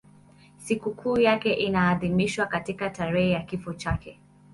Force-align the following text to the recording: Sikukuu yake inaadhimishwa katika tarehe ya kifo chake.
Sikukuu 0.57 1.17
yake 1.19 1.53
inaadhimishwa 1.53 2.45
katika 2.45 2.89
tarehe 2.89 3.29
ya 3.31 3.41
kifo 3.43 3.73
chake. 3.73 4.19